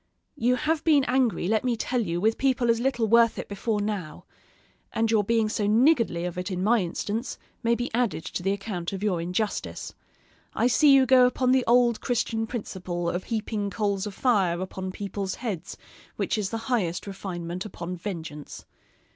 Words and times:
You 0.35 0.55
have 0.55 0.83
been 0.83 1.03
angry, 1.03 1.47
let 1.47 1.63
me 1.63 1.77
tell 1.77 2.01
you, 2.01 2.19
with 2.19 2.39
people 2.39 2.71
as 2.71 2.79
little 2.79 3.07
worth 3.07 3.37
it 3.37 3.47
before 3.47 3.79
now; 3.79 4.25
and 4.91 5.11
your 5.11 5.23
being 5.23 5.47
so 5.47 5.67
niggardly 5.67 6.25
of 6.25 6.39
it 6.39 6.49
in 6.49 6.63
my 6.63 6.79
instance, 6.79 7.37
may 7.61 7.75
be 7.75 7.93
added 7.93 8.25
to 8.25 8.41
the 8.41 8.51
account 8.51 8.93
of 8.93 9.03
your 9.03 9.21
injustice. 9.21 9.93
I 10.55 10.65
see 10.65 10.91
you 10.91 11.05
go 11.05 11.27
upon 11.27 11.51
the 11.51 11.63
old 11.67 12.01
Christian 12.01 12.47
principle 12.47 13.11
of 13.11 13.25
heaping 13.25 13.69
coals 13.69 14.07
of 14.07 14.15
fire 14.15 14.59
upon 14.59 14.91
people's 14.91 15.35
heads, 15.35 15.77
which 16.15 16.35
is 16.35 16.49
the 16.49 16.57
highest 16.65 17.05
refinement 17.05 17.63
upon 17.63 17.95
vengeance. 17.95 18.65